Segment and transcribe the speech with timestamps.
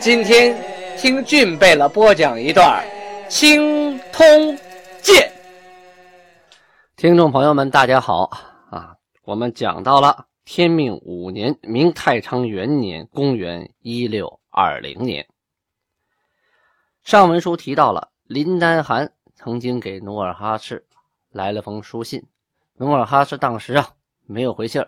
[0.00, 0.54] 今天
[0.98, 2.84] 听俊贝勒播讲一段
[3.28, 4.56] 《青通
[5.00, 5.28] 剑》。
[6.96, 8.30] 听众朋友们，大家好
[8.70, 8.96] 啊！
[9.22, 15.26] 我们讲到了天命五年，明太昌元年，公元一六二零年。
[17.02, 20.84] 上文书提到了林丹汗曾经给努尔哈赤
[21.30, 22.26] 来了封书信，
[22.74, 23.88] 努尔哈赤当时啊
[24.26, 24.84] 没有回信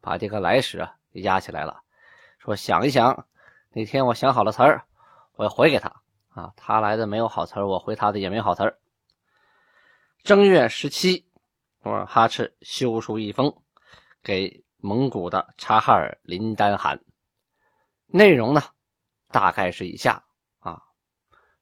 [0.00, 1.80] 把这个来使啊给压起来了，
[2.38, 3.26] 说想一想。
[3.74, 4.84] 那天我想好了词儿，
[5.34, 6.52] 我要回给他啊。
[6.56, 8.78] 他来的没有好词儿，我回他的也没好词儿。
[10.22, 11.26] 正月十七，
[11.82, 13.56] 努尔哈赤修书一封
[14.22, 17.00] 给蒙古的察哈尔林丹汗，
[18.08, 18.62] 内容呢
[19.30, 20.22] 大概是以下
[20.58, 20.82] 啊，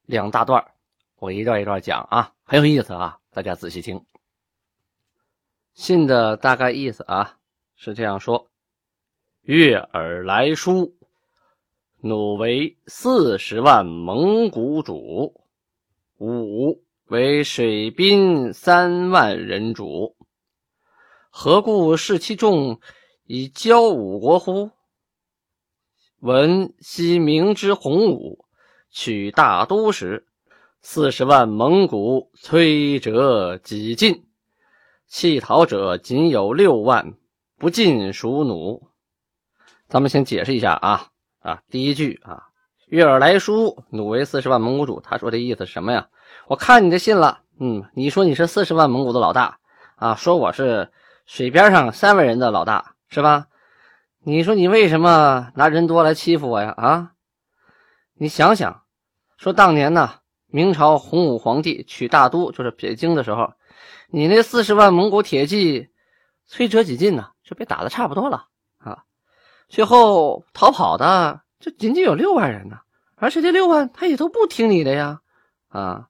[0.02, 0.72] 两大段
[1.14, 4.04] 我一段一段讲啊，很有意思啊，大家仔细听。
[5.74, 7.38] 信的大概意思啊
[7.76, 8.50] 是这样说：
[9.42, 10.96] 悦尔来书。
[12.02, 15.44] 弩为四十万蒙古主，
[16.16, 20.16] 武为水兵三万人主。
[21.28, 22.80] 何故视其众
[23.24, 24.70] 以骄武国乎？
[26.20, 28.46] 闻昔明之洪武
[28.90, 30.26] 取大都时，
[30.80, 34.24] 四十万蒙古摧折几尽，
[35.06, 37.12] 弃逃者仅有六万，
[37.58, 38.90] 不尽属弩。
[39.86, 41.10] 咱们先解释一下啊。
[41.40, 42.44] 啊，第一句啊，
[42.86, 45.00] 悦尔来书，弩为四十万蒙古主。
[45.00, 46.08] 他说的意思是什么呀？
[46.46, 49.58] 我看你的信了，嗯，你说你是四十万蒙古的老大
[49.96, 50.92] 啊，说我是
[51.26, 53.46] 水边上三万人的老大，是吧？
[54.22, 56.74] 你说你为什么拿人多来欺负我呀？
[56.76, 57.12] 啊，
[58.14, 58.82] 你想想，
[59.38, 63.54] 说当年呢，明朝洪武皇帝取大都，就是北京的时候，
[64.10, 65.88] 你那四十万蒙古铁骑
[66.46, 67.30] 摧折几尽呢？
[67.42, 69.04] 就被打的差不多了啊。
[69.70, 72.80] 最后逃跑的就仅仅有六万人呢，
[73.14, 75.20] 而且这六万他也都不听你的呀！
[75.68, 76.08] 啊，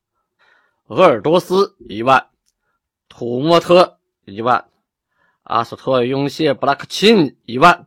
[0.86, 2.28] 鄂尔多斯一万，
[3.10, 4.64] 土默特一万，
[5.42, 7.86] 阿索特雍谢布拉克钦一万，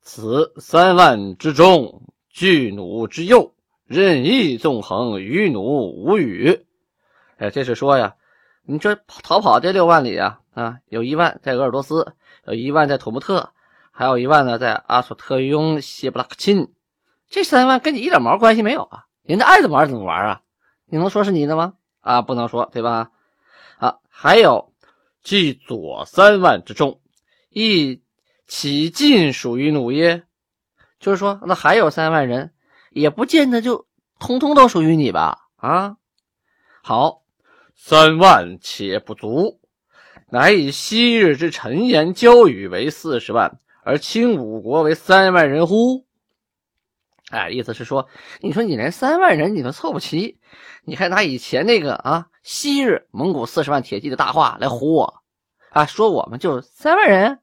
[0.00, 3.54] 此三万之中，巨弩之右，
[3.84, 6.64] 任意纵横，与弩无语。
[7.36, 8.14] 哎，这是说呀，
[8.62, 12.14] 你说逃跑这六万里啊，啊，有一万在鄂尔多斯，
[12.46, 13.50] 有一万在土默特。
[13.96, 16.72] 还有一万呢，在阿索特雍谢布拉克钦，
[17.30, 19.04] 这三万跟你一点毛关系没有啊！
[19.22, 20.40] 人家爱怎么玩怎么玩啊！
[20.86, 21.74] 你能说是你的吗？
[22.00, 23.12] 啊，不能说，对吧？
[23.78, 24.74] 啊，还有，
[25.22, 27.00] 即左三万之众，
[27.50, 28.02] 亦
[28.48, 30.24] 岂尽属于努耶？
[30.98, 32.52] 就是说，那还有三万人，
[32.90, 33.86] 也不见得就
[34.18, 35.38] 通通都属于你吧？
[35.54, 35.98] 啊，
[36.82, 37.22] 好，
[37.76, 39.60] 三万且不足，
[40.30, 43.60] 乃以昔日之陈言交语为四十万。
[43.84, 46.04] 而清五国为三万人乎？
[47.30, 48.08] 哎，意思是说，
[48.40, 50.38] 你说你连三万人你都凑不齐，
[50.84, 55.22] 你还拿以前那个啊，昔日蒙古四十万铁骑的大话来唬我
[55.70, 55.86] 啊？
[55.86, 57.40] 说我们就三万人。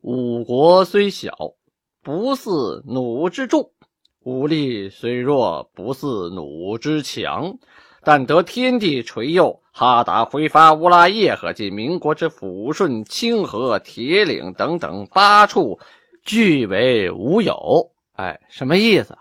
[0.00, 1.54] 五国虽小，
[2.02, 3.70] 不似弩之重；
[4.20, 7.58] 武力虽弱，不似弩之强。
[8.02, 15.78] 但得天地垂佑，哈达、挥发、乌拉叶和及民国之抚顺、清河、铁岭等等八处，
[16.24, 17.90] 俱为无有。
[18.14, 19.16] 哎，什么意思？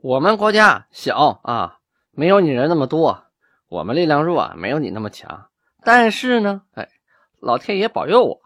[0.00, 1.78] 我们国家小啊，
[2.12, 3.24] 没有你人那么多，
[3.68, 5.46] 我们力量弱，没有你那么强。
[5.84, 6.88] 但是呢，哎，
[7.40, 8.40] 老天爷保佑我，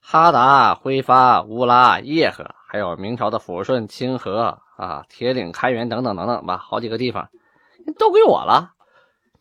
[0.00, 7.28] 哈达、挥发、乌拉、叶赫，还有明朝的抚顺、清河啊、铁岭、开原等等等等吧，好几个地方
[7.98, 8.72] 都归我了。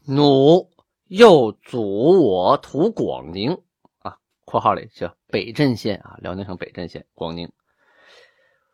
[0.08, 0.70] 弩
[1.08, 3.62] 又阻我图广宁
[4.00, 7.52] 啊（括号里叫北镇县啊，辽宁省北镇县广宁），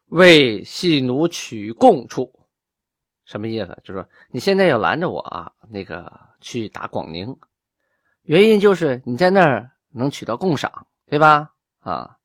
[0.07, 2.33] 为系弩取贡处，
[3.25, 3.78] 什么意思？
[3.83, 6.12] 就是说你现在要拦着我啊，那个
[6.42, 7.38] 去打广宁，
[8.24, 11.54] 原因就是你在那儿能取到贡赏，对吧？
[11.80, 12.18] 啊，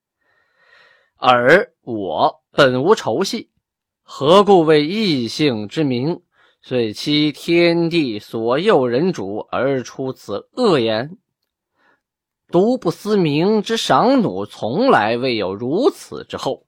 [1.17, 3.51] 而我本无仇隙，
[4.03, 6.23] 何故为异姓之名？
[6.69, 11.17] 遂欺天地所佑人主而出此恶言，
[12.49, 16.67] 独不思明之赏弩，从来未有如此之厚。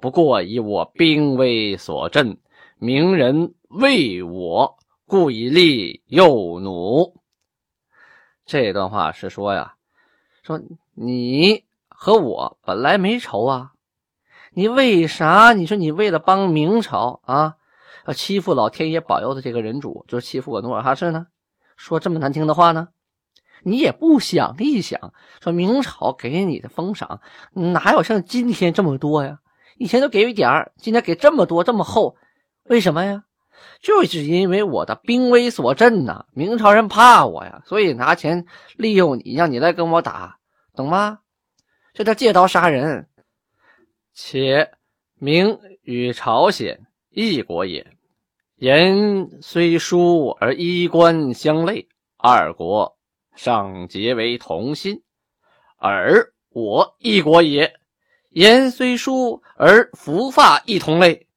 [0.00, 2.38] 不过以我兵威所震，
[2.78, 7.12] 明人为我，故以利诱弩。
[8.46, 9.74] 这段话是说呀，
[10.42, 10.58] 说
[10.94, 13.72] 你和我本来没仇啊，
[14.54, 15.52] 你为啥？
[15.52, 17.56] 你说你为了帮明朝啊，
[18.12, 21.26] 欺负老天爷保佑的这个人主，就是欺负我努尔哈赤呢？
[21.76, 22.88] 说这么难听的话呢？
[23.62, 27.22] 你也不想一想，说明朝给你的封赏
[27.52, 29.38] 哪有像今天这么多呀？
[29.78, 32.16] 以前都给一点，今天给这么多这么厚，
[32.64, 33.24] 为什么呀？
[33.80, 38.44] 就是因为我的兵威所震呐，明朝人怕我呀，所以拿钱
[38.76, 40.38] 利用你，让你来跟我打，
[40.74, 41.20] 懂吗？
[41.94, 43.08] 这叫借刀杀人。
[44.12, 44.72] 且
[45.14, 47.93] 明与朝鲜一国也，
[48.64, 52.96] 言虽疏而衣冠相类，二国
[53.36, 55.02] 尚结为同心；
[55.76, 57.74] 而我一国也，
[58.30, 61.28] 言虽疏而服发亦同类。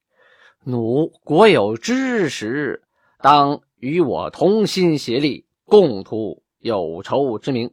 [0.64, 2.82] 奴国有知识，
[3.20, 7.70] 当与我同心协力，共图有仇之名。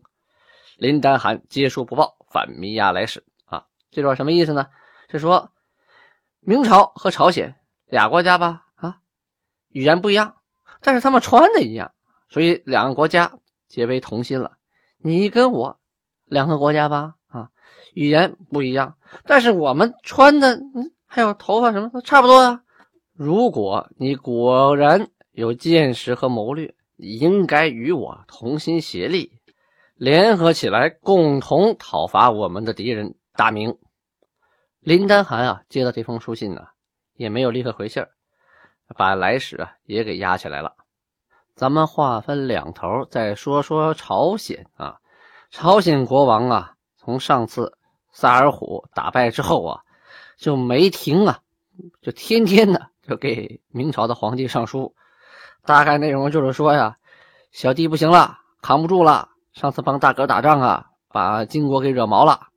[0.75, 3.23] 林丹汗接书不报，反弥亚来使。
[3.45, 4.67] 啊，这段什么意思呢？
[5.09, 5.49] 是说
[6.41, 7.55] 明朝和朝鲜
[7.85, 8.64] 俩国家吧？
[9.75, 10.37] 语言不一样，
[10.81, 11.91] 但是他们穿的一样，
[12.29, 13.33] 所以两个国家
[13.67, 14.53] 结为同心了。
[14.97, 15.77] 你跟我
[16.23, 17.15] 两个国家吧？
[17.27, 17.49] 啊，
[17.93, 18.95] 语言不一样，
[19.25, 20.57] 但是我们穿的，
[21.05, 22.61] 还有头发什么都差不多啊。
[23.11, 29.33] 如果你果然有见识和谋略，应该与我同心协力，
[29.95, 33.77] 联合起来，共同讨伐我们的敌人大明。
[34.79, 36.61] 林丹汗啊，接到这封书信呢，
[37.17, 38.05] 也没有立刻回信
[38.95, 40.73] 把来使啊也给押起来了。
[41.55, 44.97] 咱们话分两头再说说朝鲜啊。
[45.49, 47.77] 朝鲜国王啊，从上次
[48.11, 49.81] 萨尔虎打败之后啊，
[50.37, 51.39] 就没停啊，
[52.01, 52.89] 就天天的。
[53.07, 54.95] 就给明朝的皇帝上书，
[55.63, 56.97] 大概内容就是说呀，
[57.51, 59.29] 小弟不行了，扛不住了。
[59.53, 62.47] 上次帮大哥打仗啊，把金国给惹毛了，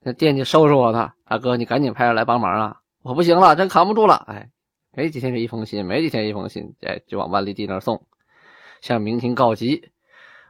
[0.00, 1.12] 那惦记收拾我呢。
[1.26, 2.76] 大哥，你赶紧派人来帮忙啊！
[3.02, 4.24] 我不行了，真扛不住了。
[4.28, 4.48] 哎，
[4.92, 8.06] 没几天这一封信，没几天一封信，哎，就往万历帝那儿送，
[8.80, 9.92] 向明廷告急。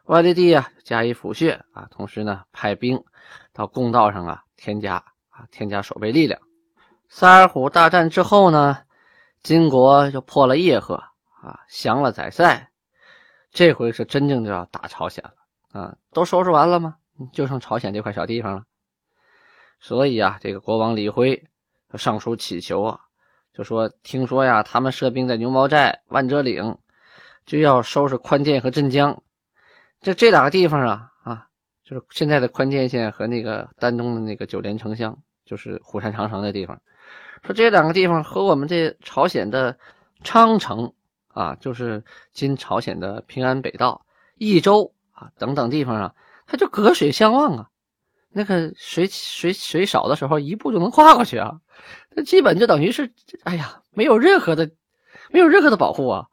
[0.04, 3.04] 万历帝啊，加以抚恤啊，同时呢，派兵
[3.52, 4.96] 到公道上啊，添加
[5.28, 6.40] 啊，添加守备力量。
[7.08, 8.78] 萨尔浒大战之后呢？
[9.40, 10.96] 金国就破了叶赫
[11.40, 12.70] 啊，降了宰塞，
[13.52, 15.96] 这回是真正就要打朝鲜了啊！
[16.12, 16.96] 都收拾完了吗？
[17.32, 18.64] 就剩朝鲜这块小地方了。
[19.78, 21.40] 所以啊，这个国王李辉
[21.94, 23.00] 上书乞求啊，
[23.58, 26.78] 就说听说呀，他们设兵在牛毛寨、万哲岭，
[27.44, 29.20] 就要收拾宽甸和镇江。
[30.00, 31.48] 这这两个地方啊啊，
[31.82, 36.80] 就是现在的宽甸县和那个丹东的那个九连城乡，就是虎山长城的地方。
[37.42, 39.76] 说这两个地方和我们这朝鲜的
[40.22, 40.92] 昌城
[41.26, 44.06] 啊，就是今朝鲜的平安北道、
[44.36, 46.14] 益州啊等等地方啊，
[46.46, 47.68] 它就隔水相望啊。
[48.30, 51.58] 那个水水水少的时候，一步就能跨过去啊。
[52.10, 53.12] 那基本就等于是，
[53.44, 54.70] 哎呀，没有任何的，
[55.30, 56.26] 没有任何的保护啊。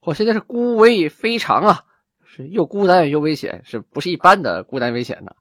[0.00, 1.84] 我现在是孤危非常啊，
[2.24, 5.32] 是又孤单又危险，是不是一般的孤单危险呢？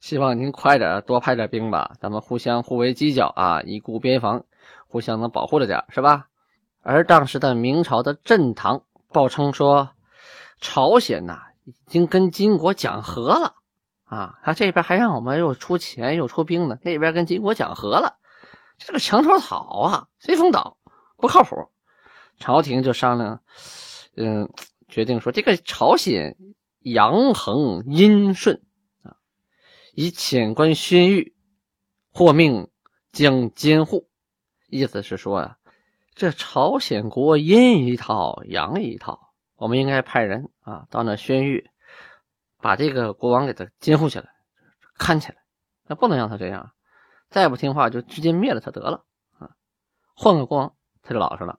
[0.00, 4.44] 希望您快点多派点兵吧，咱们互相互为犄角啊，以固边防，
[4.86, 6.26] 互相能保护着点，是吧？
[6.82, 8.82] 而当时的明朝的镇堂
[9.12, 9.90] 报称说，
[10.60, 13.54] 朝鲜呐已经跟金国讲和了
[14.04, 18.18] 啊，他这边还让我们又出钱又出兵呢，那边跟金国讲和了，
[18.78, 20.78] 这个墙头草啊，随风倒，
[21.16, 21.70] 不靠谱。
[22.38, 23.42] 朝廷就商量，
[24.16, 24.52] 嗯，
[24.88, 26.36] 决定说这个朝鲜
[26.80, 28.62] 阳衡阴顺
[29.02, 29.16] 啊。
[29.94, 31.32] 以遣官宣谕，
[32.12, 32.70] 或命
[33.12, 34.10] 将监护。
[34.68, 35.58] 意思是说啊，
[36.14, 41.64] 这朝鲜国阴一套，阳一套，我们应该派人啊到那宣谕，
[42.60, 44.28] 把这个国王给他监护起来，
[44.98, 45.36] 看起来。
[45.86, 46.72] 那不能让他这样，
[47.36, 49.04] 再不听话就直接灭了他得了
[49.38, 49.50] 啊！
[50.14, 51.58] 换个光他就老实了。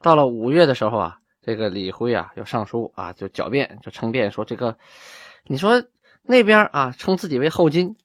[0.00, 4.76] 到了五月的时候啊，这个李辉啊要上书啊，就狡辩，就称辩说这个，
[5.44, 5.80] 你说。
[6.22, 7.96] 那边啊，称自己为后金，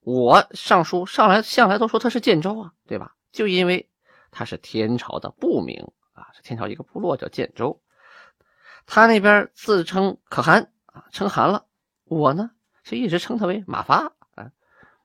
[0.00, 3.14] 我上书上来向来都说他是建州啊，对吧？
[3.30, 3.88] 就因为
[4.30, 7.80] 他是天朝的部名啊，是天朝一个部落叫建州。
[8.84, 11.64] 他那边自称可汗啊，称汗了。
[12.04, 12.50] 我呢，
[12.82, 14.12] 是一直称他为马发，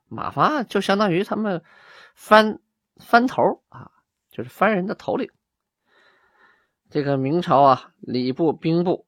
[0.08, 1.64] 马发就相当于他们
[2.16, 2.60] 翻
[2.98, 3.92] 翻头啊，
[4.30, 5.30] 就是翻人的头领。
[6.90, 9.08] 这个明朝啊，礼部兵部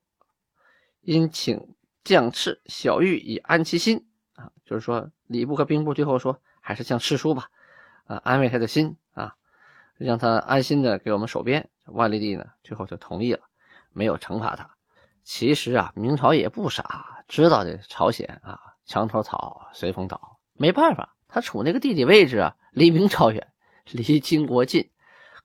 [1.00, 1.74] 因请。
[2.02, 7.50] 将赤小玉以安其心啊，就是说礼部和兵部最后说还是向赤书吧，
[8.06, 9.36] 啊，安慰他的心啊，
[9.98, 11.68] 让他安心的给我们守边。
[11.84, 13.42] 万历帝呢，最后就同意了，
[13.92, 14.70] 没有惩罚他。
[15.24, 23.48] 其实啊，明朝也不傻，知道这朝鲜啊，墙头草随风倒，没办法，他处那个地理位置啊，离明朝远，
[23.92, 24.90] 离金国近。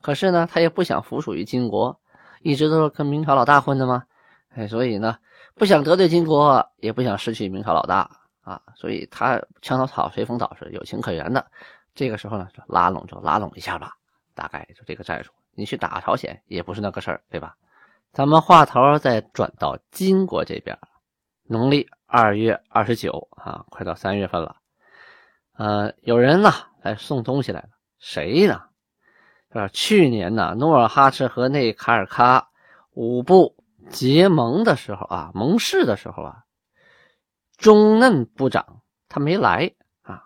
[0.01, 1.98] 可是呢，他也不想服属于金国，
[2.41, 4.03] 一直都是跟明朝老大混的嘛。
[4.50, 5.17] 哎，所以呢，
[5.53, 8.10] 不想得罪金国，也不想失去明朝老大
[8.41, 11.50] 啊，所以他墙头草随风倒是有情可原的。
[11.93, 13.93] 这个时候呢，就拉拢就拉拢一下吧，
[14.34, 15.31] 大概就这个战术。
[15.53, 17.55] 你去打朝鲜也不是那个事儿，对吧？
[18.12, 20.77] 咱们话头再转到金国这边，
[21.43, 24.57] 农历二月二十九啊，快到三月份了。
[25.57, 27.69] 呃，有人呢来送东西来了，
[28.00, 28.62] 谁呢？
[29.53, 32.45] 是去年呢，努尔哈赤和内卡尔喀
[32.91, 33.55] 五部。
[33.91, 36.38] 结盟的时候啊，盟誓的时候啊，
[37.55, 40.24] 中嫩部长他没来啊，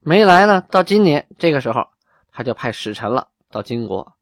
[0.00, 0.62] 没来呢。
[0.70, 1.86] 到今年这个时候，
[2.32, 4.16] 他就派使臣了到金国，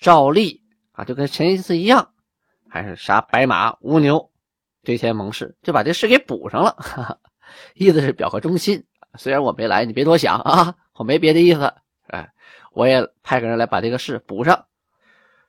[0.00, 2.14] 照例啊，就跟前一次一样，
[2.70, 4.30] 还是杀白马乌牛，
[4.82, 6.70] 对前盟誓，就把这事给补上了。
[6.78, 7.18] 哈哈，
[7.74, 8.86] 意思是表个忠心。
[9.16, 11.72] 虽然我没来，你别多想啊，我没别的意思。
[12.08, 12.32] 哎，
[12.72, 14.66] 我也派个人来把这个事补上。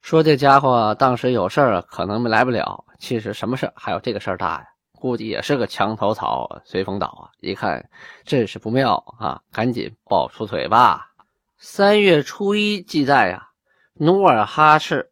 [0.02, 2.86] 说这家伙当时有事儿，可能来不了。
[3.00, 4.68] 其实什么事还有这个事儿大呀？
[4.94, 7.30] 估计也是个墙头草，随风倒啊！
[7.40, 7.90] 一看
[8.24, 11.12] 阵势不妙啊，赶紧抱出腿吧。
[11.58, 13.50] 三月初一记载呀，
[13.94, 15.12] 努尔哈赤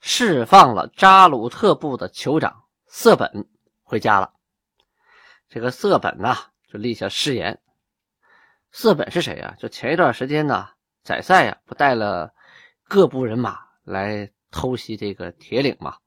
[0.00, 3.46] 释放了扎鲁特部的酋长色本
[3.84, 4.30] 回家了。
[5.48, 7.60] 这个色本呐，就立下誓言。
[8.70, 9.54] 色本是谁呀？
[9.58, 10.68] 就前一段时间呢，
[11.02, 12.32] 宰赛呀，不带了
[12.88, 13.64] 各部人马。
[13.86, 15.98] 来偷袭这个铁岭嘛，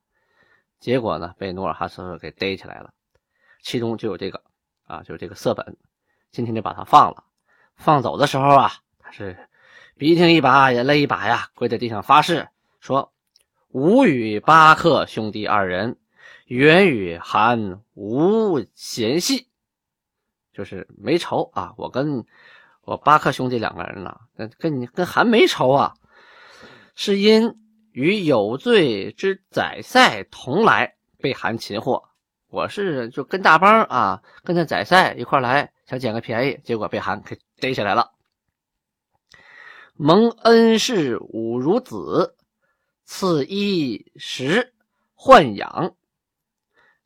[0.82, 2.94] 结果呢被努尔哈赤给逮起来了，
[3.64, 4.44] 其中就有这个
[4.84, 5.78] 啊，就是这个色本，
[6.30, 7.24] 今天就把他放了。
[7.78, 9.48] 放走的时候啊，他是
[9.96, 12.50] 鼻涕一把眼泪一把呀，跪在地上发誓
[12.82, 13.14] 说
[13.72, 15.98] ：“吾与巴克兄弟二人，
[16.48, 19.49] 原与韩无嫌隙，
[20.60, 21.74] 就是没仇啊。
[21.78, 22.24] 我跟
[22.84, 25.94] 我巴克兄弟两个人呢，跟跟你跟韩没仇啊，
[26.94, 27.56] 是因。”
[27.92, 32.02] 与有罪之宰赛同来，被韩擒获。
[32.48, 38.12] 我是就跟大帮啊，跟着宰赛一块来，想捡个便宜，结果被韩给逮起来了。
[39.96, 42.38] 蒙恩师武孺子，
[43.04, 44.74] 赐衣食
[45.18, 45.96] 豢养。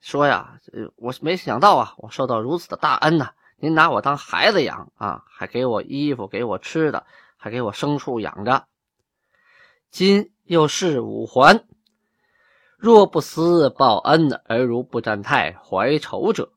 [0.01, 0.60] 说呀，
[0.98, 3.33] 我没想到啊，我受到如此的大恩呐！
[3.63, 7.05] 您拿我当孩子养啊，还给我衣服，给我吃的，
[7.38, 8.67] 还给我牲畜养着。
[9.89, 10.32] 今。
[10.46, 11.63] 又是五环，
[12.77, 16.51] 若不思报恩而如不占太怀仇者，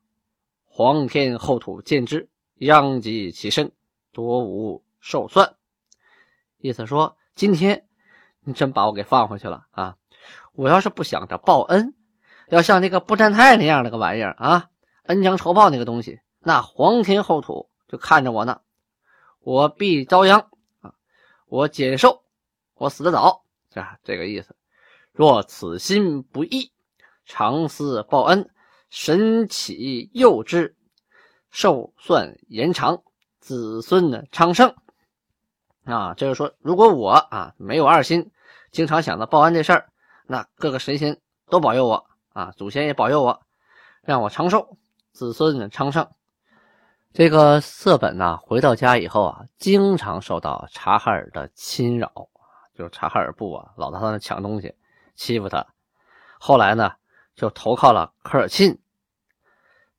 [0.65, 3.71] 皇天后土见之，殃及其身，
[4.11, 5.55] 多无寿算。
[6.57, 7.87] 意思说，今天
[8.41, 9.95] 你真把我给放回去了啊！
[10.51, 11.95] 我要是不想着报恩，
[12.49, 14.67] 要像那个不占泰那样的个玩意儿啊，
[15.03, 18.61] 恩将仇报那个东西，那皇天后土就看着我呢，
[19.41, 20.49] 我必遭殃
[20.79, 20.93] 啊！
[21.47, 22.23] 我减寿，
[22.75, 23.43] 我死得早。
[23.73, 24.55] 啊，这个意思。
[25.11, 26.71] 若此心不义，
[27.25, 28.49] 常思报恩，
[28.89, 30.73] 神启佑之，
[31.49, 33.03] 寿算延长，
[33.41, 34.73] 子孙呢昌盛。
[35.83, 38.31] 啊，就是说，如果我啊没有二心，
[38.71, 39.89] 经常想着报恩这事儿，
[40.25, 43.41] 那各个神仙都保佑我啊，祖先也保佑我，
[44.01, 44.77] 让我长寿，
[45.11, 46.09] 子孙昌盛。
[47.13, 52.29] 这个色本呢，回到家以后啊，经常受到察哈尔的侵扰。
[52.75, 54.75] 就是察哈尔部啊，老在他那抢东西，
[55.15, 55.65] 欺负他。
[56.39, 56.93] 后来呢，
[57.35, 58.77] 就投靠了科尔沁。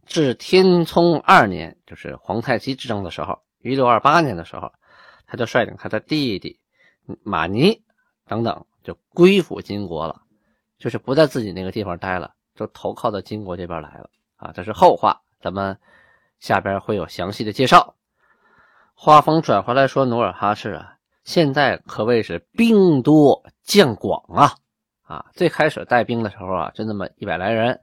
[0.07, 4.73] 至天聪二年，就是皇太极执政的时候，一六二八年的时候，
[5.27, 6.61] 他就率领他的弟弟
[7.25, 7.83] 马尼
[8.29, 10.23] 等等，就归附金国了，
[10.79, 14.09] 就是不在自己那个地方待了，就投靠到金国这边来了。
[14.37, 15.77] 啊，这是后话，咱们
[16.38, 17.95] 下边会有详细的介绍。
[18.95, 20.95] 话锋转回来说，努尔哈赤啊。
[21.25, 24.54] 现在可谓是兵多将广啊！
[25.02, 27.78] 啊，最开始带兵的时候啊，就那么一百来人，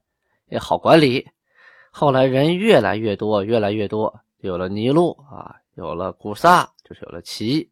[0.48, 1.28] 也好管理。
[1.92, 7.70] 后来人越来越多，越来越多，有了尼禄啊，有了古萨，就是有了齐。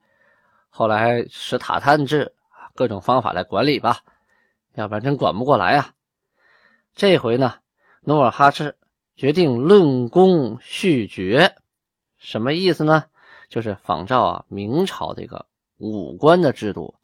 [0.69, 2.33] 后来使塔探制，
[2.75, 3.97] 各种方法来管理吧，
[4.75, 5.91] 要不然真管不过来啊。
[6.95, 7.55] 这回呢，
[8.01, 8.75] 努尔哈赤
[9.15, 11.55] 决定论功续爵，
[12.17, 13.05] 什么意思呢？
[13.50, 15.46] 就是仿照啊明朝这个。
[15.79, 16.96] 武官的制度，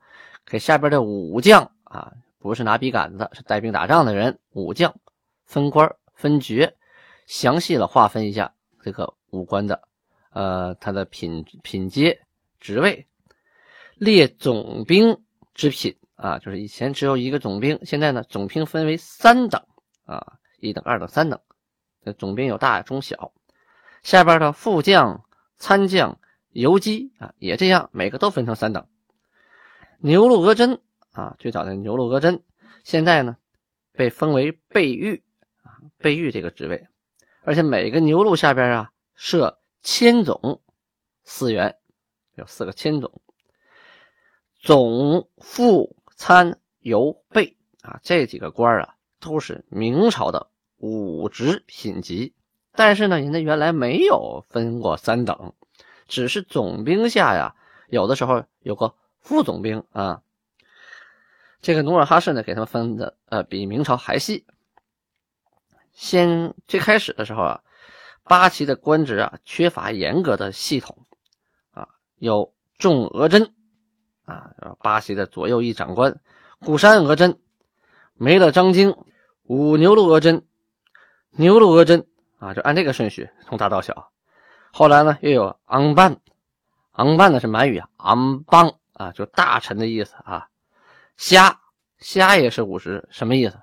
[0.45, 4.95] 给下边的武将啊，不是拿笔杆子，是带兵打仗的人，武将
[5.43, 6.77] 分官分爵，
[7.25, 9.81] 详细的划分一下这个武官的，
[10.31, 12.21] 呃，他的品品阶
[12.61, 13.05] 职位，
[13.95, 15.23] 列总兵
[15.53, 19.61] 之品啊，就是以前只有一个总兵，现在呢总兵分为三等
[20.05, 21.37] 啊，一等、二等、三等。
[22.03, 23.33] 这总兵有大中小，
[24.03, 25.25] 下边的副将、
[25.57, 26.19] 参将、
[26.51, 28.87] 游击啊也这样，每个都分成三等。
[29.99, 30.79] 牛鹿额真
[31.11, 32.43] 啊，最早的牛鹿额真，
[32.83, 33.37] 现在呢
[33.91, 35.23] 被封为备御
[35.61, 36.87] 啊，备御这个职位，
[37.41, 40.61] 而且每个牛鹿下边啊设千总
[41.23, 41.77] 四员，
[42.35, 43.21] 有四个千总。
[44.61, 50.48] 总副参游备啊，这几个官啊，都是明朝的
[50.79, 52.33] 武职品级。
[52.73, 55.53] 但是呢，人家原来没有分过三等，
[56.07, 57.55] 只是总兵下呀，
[57.89, 60.21] 有的时候有个副总兵啊。
[61.61, 64.45] 这个努尔哈赤呢，给他们分的呃，比明朝还细。
[65.91, 67.61] 先最开始的时候啊，
[68.23, 71.05] 八旗的官职啊，缺乏严格的系统
[71.71, 73.53] 啊，有重额真。
[74.25, 76.21] 啊，巴西的左右翼长官，
[76.59, 77.39] 古山额真，
[78.13, 78.95] 没了张京，
[79.41, 80.45] 五牛鹿额真，
[81.31, 82.05] 牛鹿额真
[82.39, 84.11] 啊，就按这个顺序从大到小。
[84.71, 86.17] 后来呢，又有昂班，
[86.93, 90.47] 昂班呢是满语昂邦啊，就大臣的意思啊。
[91.17, 91.59] 虾
[91.97, 93.59] 虾也是武职，什么意思？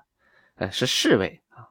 [0.55, 1.67] 哎，是侍卫啊。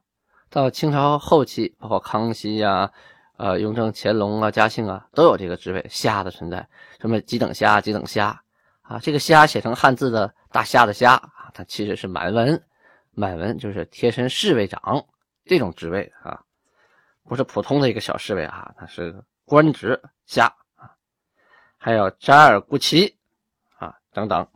[0.51, 2.91] 到清朝后期，包括康熙呀、
[3.37, 6.69] 呃雍正、乾隆啊、嘉庆啊，都有这个职位虾的存在，
[7.01, 8.41] 什么几等虾、几等虾。
[8.89, 12.63] 啊，这个“虾”写成汉字的大虾的“虾”啊，它其实是满文，
[13.11, 15.05] 满文就是贴身侍卫长
[15.47, 16.43] 这种职位啊，
[17.25, 20.91] 不是普通的一个小侍卫啊，他是官职虾啊。
[21.79, 23.17] 还有扎尔固奇
[23.79, 24.47] 啊等等，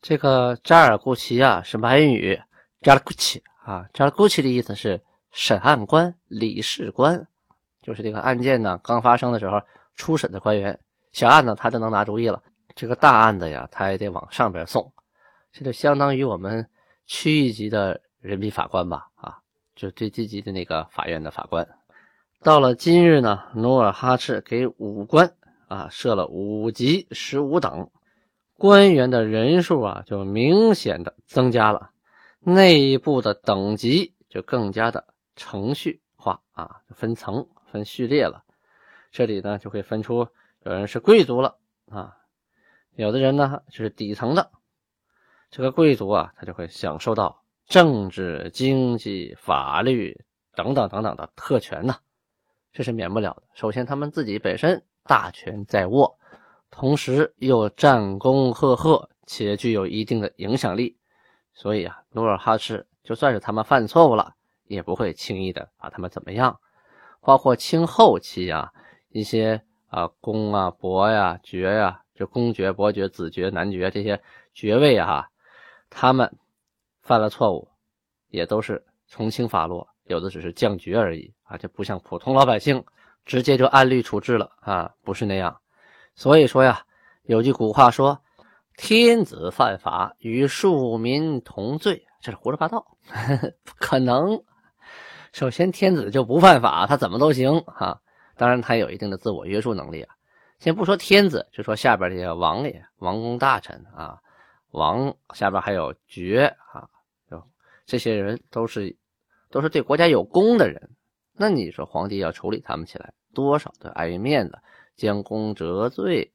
[0.00, 2.40] 这个扎尔固奇啊是满语
[2.80, 5.00] 扎尔固奇啊，扎尔固奇的意思是
[5.30, 7.28] 审案官、理事官，
[7.82, 9.60] 就是这个案件呢刚发生的时候，
[9.94, 10.78] 初审的官员，
[11.12, 12.42] 小案呢他就能拿主意了。
[12.74, 14.90] 这个大案子呀，他也得往上边送，
[15.52, 16.66] 这就相当于我们
[17.06, 19.08] 区域级的人民法官吧？
[19.16, 19.38] 啊，
[19.78, 21.68] 就最低级的那个法院的法官。
[22.42, 25.32] 到了今日呢，努尔哈赤给五官
[25.68, 27.88] 啊设了五级十五等，
[28.56, 31.90] 官员的人数啊就明显的增加了，
[32.40, 38.42] 内部的等级就更加的程序化啊，分层分序列了。
[39.12, 40.26] 这里呢就会分出
[40.64, 41.56] 有人是贵族了
[41.88, 42.16] 啊。
[42.96, 44.50] 有的人呢，就是底层的
[45.52, 50.24] 这个贵族啊，他就会享受到政治、经济、法律
[50.56, 51.96] 等等等等的特权呢，
[52.72, 53.42] 这是免不了的。
[53.54, 56.18] 首先，他们自己本身大权在握，
[56.70, 60.96] 同时又战功赫赫，且具有一定的影响力，
[61.52, 66.58] 所以啊，努尔哈赤就算是他们犯错误了，也不会轻易的把他们怎么样。
[67.20, 68.72] 包括清后期啊，
[69.10, 72.02] 一些啊公啊伯呀爵呀。
[72.14, 74.20] 这公爵、伯爵、子爵、男爵这些
[74.52, 75.28] 爵位啊，
[75.88, 76.36] 他们
[77.08, 77.66] 犯了错误，
[78.28, 82.84] 也都是从轻发落，有的只是降爵而已啊，就不像普通老百姓
[83.24, 85.58] 直接就按律处置了啊，不是那样。
[86.14, 86.84] 所以说呀，
[87.22, 88.20] 有句古话说
[88.76, 92.86] ：“天子犯法与庶民同罪”，这是胡说八道，
[93.64, 94.42] 不可能。
[95.32, 98.00] 首先，天子就不犯法，他怎么都行啊。
[98.36, 100.14] 当然，他有一定的自我约束能力啊。
[100.58, 104.18] 先不说天子，就说下边这些王爷、王公大臣啊，
[104.72, 106.88] 王下边还有爵啊，
[107.88, 108.94] 这些人都是
[109.48, 110.90] 都是对国家有功的人。
[111.32, 114.58] 那你说皇帝要处理他们起来，多少的碍于面子，
[114.94, 116.30] 将功折罪。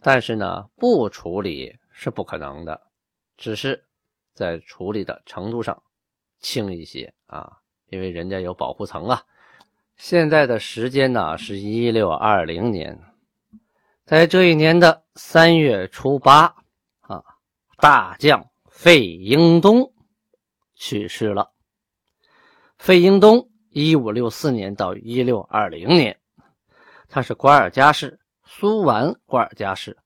[0.00, 2.80] 但是呢，不处理是不可能的，
[3.36, 3.84] 只是
[4.32, 5.82] 在处理的程度上
[6.38, 7.58] 轻一些啊，
[7.90, 9.22] 因为人家有保护层啊。
[9.98, 12.98] 现在的时间呢是一六二零年。
[14.06, 16.54] 在这一年的三月初八，
[17.02, 17.22] 啊，
[17.76, 19.92] 大将费英东
[20.80, 21.50] 去世了。
[22.78, 26.18] 费英东，一五六四年到一六二零年，
[27.06, 29.98] 他是瓜尔佳氏苏完瓜尔佳氏。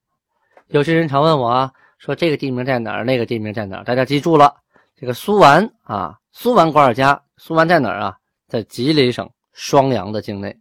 [0.67, 3.05] 有些人常问我啊，说这个地名在哪儿？
[3.05, 3.83] 那个地名在哪儿？
[3.85, 4.57] 大家记住了，
[4.97, 8.17] 这个苏完啊，苏完瓜尔佳，苏完在哪儿啊？
[8.49, 10.59] 在吉林省双阳的境内，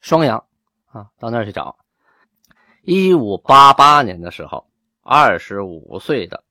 [0.00, 0.42] 双阳
[0.86, 1.76] 啊，到那儿去找。
[2.82, 4.66] 一五八八年的时候，
[5.02, 6.42] 二十五岁的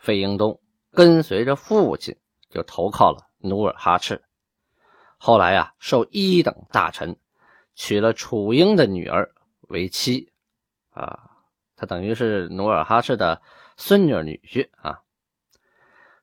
[0.00, 0.58] 费英东
[0.92, 2.16] 跟随着父亲
[2.48, 4.22] 就投靠了努尔哈赤。
[5.18, 7.16] 后来呀，受一等大臣，
[7.74, 9.32] 娶了楚英的女儿
[9.68, 10.32] 为妻，
[10.90, 11.30] 啊，
[11.76, 13.40] 他等于是努尔哈赤的
[13.76, 15.00] 孙女女婿啊。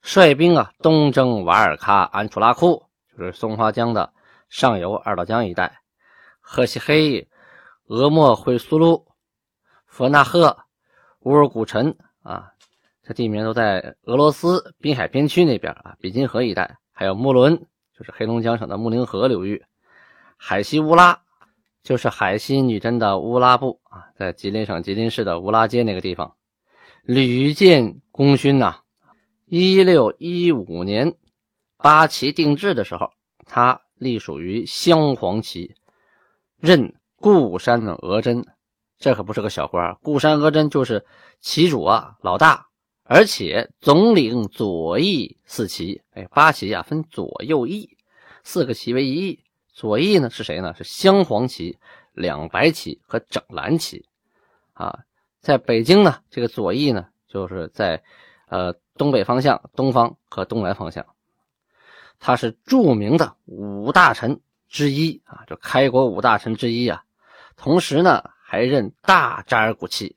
[0.01, 2.85] 率兵啊东征瓦尔喀安楚拉库，
[3.17, 4.13] 就是松花江的
[4.49, 5.81] 上游二道江一带，
[6.39, 7.29] 赫西黑、
[7.87, 9.07] 俄莫会苏鲁。
[9.85, 10.57] 佛纳赫、
[11.19, 12.51] 乌尔古陈啊，
[13.07, 17.65] 这地名都在俄罗斯滨海边区那边啊，比金河一带，还有穆伦，
[17.97, 19.63] 就是黑龙江省的穆宁河流域，
[20.35, 21.21] 海西乌拉，
[21.83, 26.35] 就是海西女真的乌拉部啊，在吉林省吉林市的乌拉街那个地方，
[27.03, 28.81] 屡建功勋呐。
[29.45, 31.15] 一六一五年
[31.77, 33.11] 八旗定制的时候，
[33.45, 35.75] 他隶属于镶黄旗，
[36.59, 38.45] 任固山的额真。
[38.99, 41.05] 这可不是个小官，固山额真就是
[41.39, 42.66] 旗主啊，老大，
[43.07, 46.01] 而且总领左翼四旗。
[46.11, 47.97] 哎，八旗啊，分左右翼，
[48.43, 49.39] 四个旗为一翼。
[49.73, 50.73] 左翼呢是谁呢？
[50.75, 51.77] 是镶黄旗、
[52.13, 54.05] 两白旗和整蓝旗。
[54.73, 54.99] 啊，
[55.39, 58.03] 在北京呢，这个左翼呢，就是在
[58.49, 61.05] 呃东北方向、东方和东南方向。
[62.19, 67.03] 他是著名的五大臣之一啊，就开国五大臣之一啊。
[67.55, 68.23] 同时呢。
[68.49, 70.15] 还任大扎尔古旗，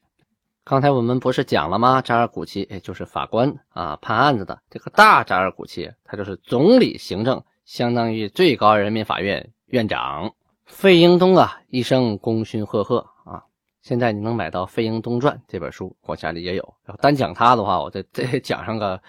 [0.70, 2.00] 刚才我们不是讲了吗？
[2.00, 4.62] 扎尔古旗，哎，就是法官啊，判案子的。
[4.70, 10.32] 这个大扎尔古旗，他就是总理行政，相当于最高人民法院院长。
[10.66, 13.42] 费英东啊，一生功勋赫赫啊。
[13.82, 16.74] 现在你能买到《费英东传》这本书，我家里也有。
[16.86, 19.02] 要单讲他的话，我得 得讲上个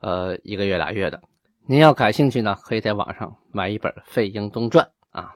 [0.00, 1.20] 呃一个月俩月的。
[1.66, 4.82] 您要感兴趣呢，可以在网上买一本《费英东传》
[5.18, 5.34] 啊。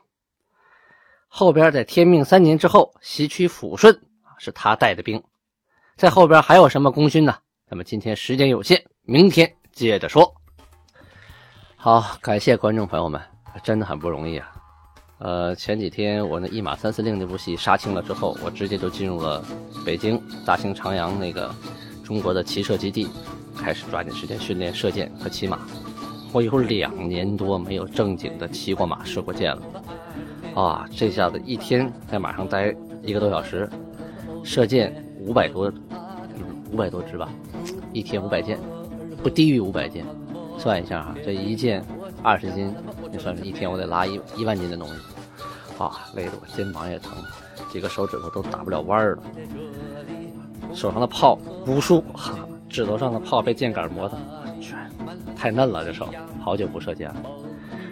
[1.28, 4.00] 后边在天命三年之后袭取抚顺，
[4.38, 5.22] 是他带的兵。
[5.96, 7.34] 在后边还有什么功勋呢？
[7.70, 10.30] 那么今天时间有限，明天接着说。
[11.74, 13.18] 好，感谢观众朋友们，
[13.62, 14.52] 真的很不容易啊。
[15.20, 19.42] 呃，前几天我那一马三司令那部戏杀青了之后，我直接就进入了
[19.86, 21.50] 北京大兴长阳那个
[22.04, 23.08] 中国的骑射基地，
[23.56, 25.60] 开始抓紧时间训练射箭和骑马。
[26.30, 29.62] 我有两年多没有正经的骑过马、射过箭了。
[30.54, 33.66] 啊，这下子一天在马上待一个多小时，
[34.44, 34.94] 射箭
[35.26, 35.72] 五百多，
[36.70, 37.28] 五百多只吧，
[37.92, 38.58] 一天五百件，
[39.22, 40.04] 不低于五百件。
[40.56, 41.84] 算一下哈，这一件
[42.22, 42.72] 二十斤，
[43.12, 44.94] 你算是一天我得拉一一万斤的东西，
[45.78, 47.12] 啊，累得我肩膀也疼，
[47.70, 49.18] 几个手指头都打不了弯了。
[50.72, 54.16] 手上的泡无数，哈，指头上的泡被箭杆磨的
[55.36, 56.08] 太嫩了，这手
[56.40, 57.16] 好久不射箭了。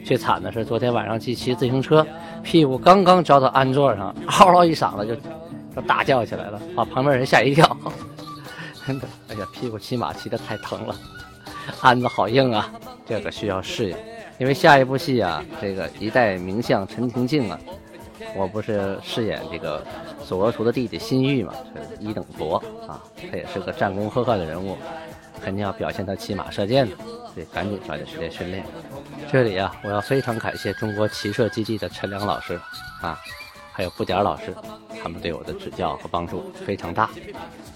[0.05, 2.07] 最惨的是昨天晚上去骑自行车。
[2.43, 5.15] 屁股刚刚着到鞍座上，嗷嗷一嗓子就
[5.75, 7.77] 就大叫起来了，把旁边人吓一跳。
[8.87, 10.95] 真的，哎呀，屁股骑马骑的太疼了，
[11.81, 12.71] 鞍子好硬啊，
[13.07, 13.97] 这个需要适应。
[14.39, 17.59] 因为下一部戏啊，这个一代名相陈廷敬啊，
[18.35, 19.83] 我不是饰演这个
[20.23, 22.57] 索额图的弟弟辛玉嘛，是一等伯
[22.87, 24.77] 啊，他也是个战功赫赫的人物，
[25.41, 26.97] 肯定要表现他骑马射箭的，
[27.33, 28.65] 所以赶紧抓紧时间训练。
[29.31, 32.61] 这里啊，我要非常感谢中国骑射基地的陈良老师
[33.01, 33.19] 啊，
[33.77, 34.55] 还有布点老师，
[35.03, 37.11] 他们对我的指教和帮助非常大。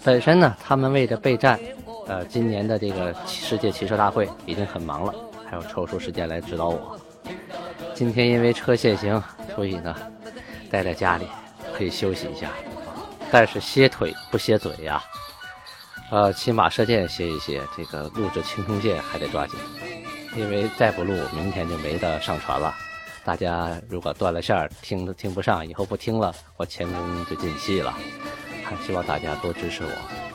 [0.05, 1.59] 本身呢，他们为了备战，
[2.07, 5.13] 呃，今年的这个世界骑射大会已经很忙了，
[5.45, 6.97] 还要抽出时间来指导我。
[7.97, 9.21] 今天因为车限行，
[9.57, 9.93] 所以呢，
[10.71, 11.27] 待在家里
[11.77, 12.49] 可以休息一下，
[13.33, 15.03] 但是歇腿不歇嘴呀。
[16.13, 19.59] 呃，骑马射箭歇一歇，这个录制青铜剑还得抓紧。
[20.37, 22.73] 因为再不录，明天就没得上传了。
[23.29, 27.95] 大家如果断了线，听都听不上，以后不听了，我前功就尽弃了。
[28.65, 29.91] 还希望大家多支持我。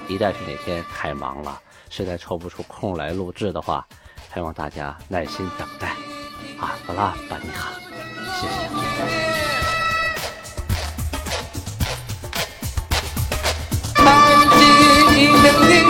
[0.07, 3.83] 一旦是哪天太忙了，实在抽不出空来录制的话，
[4.29, 5.87] 还望大家耐心等待。
[6.59, 7.71] 啊，巴拉巴尼哈，
[8.39, 8.47] 谢
[15.77, 15.82] 谢。